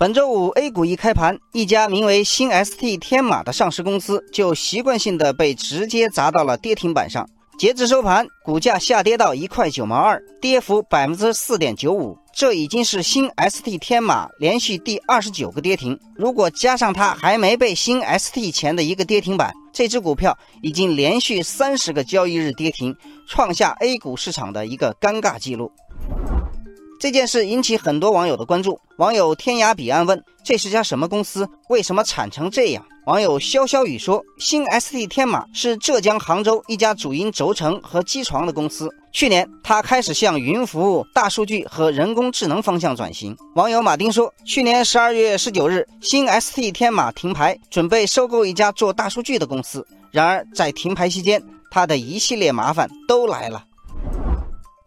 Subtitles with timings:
[0.00, 7.28] 本周五 A 股一开盘，一家名为新 ST 天马的上市公司就习惯性的被直接砸到了跌停板上。
[7.58, 12.16] 截至收盘，股价下跌到一块九毛二，跌幅百分之四点九五。
[12.32, 15.98] 这已经是新 ST 天马连续第二十九个跌停。
[16.14, 22.94] 如果加上它还没被新 ST 前的一个跌停板，这只股票已经连续三十个交易日跌停，
[23.26, 25.72] 创下 A 股市场的一个尴尬记录。
[26.98, 28.78] 这件事引起很多网友的关注。
[28.96, 31.48] 网友天涯彼岸问：“这是家什么公司？
[31.68, 38.88] 为什么惨成这样？”网友潇潇雨说：“新 ST 天马是浙江杭州一家主营轴承和机床的公司。
[39.12, 49.86] 去年，它开始向云服务、大数据和人工智能方向转型。”网友马丁说：“去年十二月十九日，新 ST 天马停牌，准备收购一家做大数据的公司。
[50.10, 53.64] 然而，在停牌期间，他的一系列麻烦都来了。”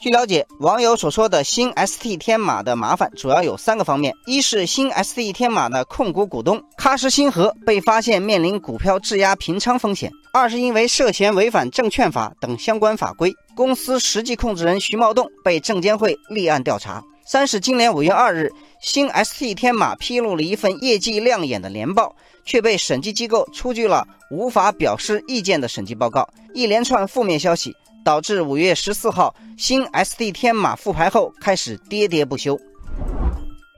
[0.00, 27.74] 据了解，网友所说的新 ST 天马的麻烦主要有三个方面：一是新 ST 天马的控股股东喀什星河被发现面临股票质押平仓风险；二是因为涉嫌违反证券法等相关法规，公司实际控制人徐茂栋被证监会立案调查；三是今年五月二日，新 ST 天马披露了一份业绩亮眼的年报，却被审计机构出具了无法表示意见的审计报告，一连串负面消息。
[28.04, 32.58] 导致五月十四号新 ST 天马复牌后开始跌跌不休。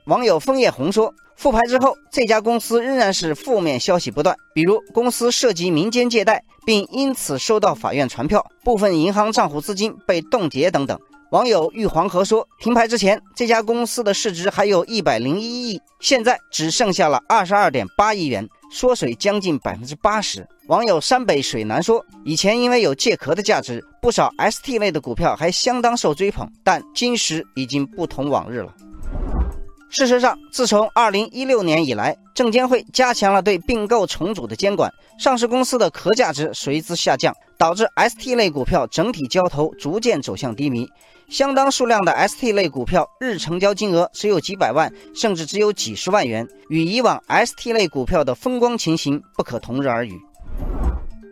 [0.05, 10.97] 网友枫叶红说，复牌之后这家公司仍然是负面消息不断，比如公司涉及民间借贷，并因此收到法院传票，部分银行账户资金被冻结等等。
[11.31, 18.45] 网友玉黄河说，停牌之前这家公司的市值还有一百零一亿，现在只剩下了二十二点八亿元。
[18.69, 20.45] 缩水将近百分之八十。
[20.67, 28.73] 网友山北水南说，以前因为有借壳的价值，不少 ST 类的股票还相当受追捧，但今时已经不同往日了。
[29.91, 34.89] 事实上，自从二零一六年以来，证监会加强了对并购重组的监管，
[35.19, 40.87] 上市公司的壳价值随之下降，导致 ST 类股票整体交投逐渐走向低迷。
[41.29, 50.17] 相当数量的 ST 类股票日成交金额只有几百万，甚至只有几十万元，与以往 ST 类股票的风光情形不可同日而语。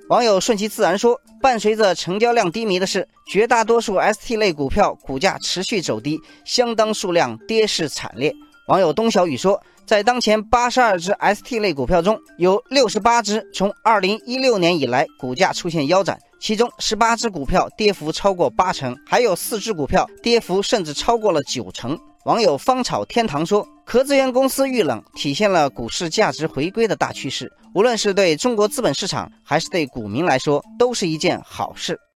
[0.10, 8.34] 网友顺其自然说，伴随着成交量低迷的是，绝大多数 ST 类股票股价持续走低，相当数量跌势惨烈。
[8.70, 21.98] 网友冬小雨说，在当前八十二只 ST 类股票中，有六十八只从二零一六年以来股价出现腰斩，其中十八只股票跌幅超过八成，还有四只股票跌幅甚至超过了九成。
[22.26, 32.00] 网友芳草天堂说，壳资源公司遇冷，体现了股市价值回归的大趋势，无论是对中国资本市场，还是对股民来说，都是一件好事。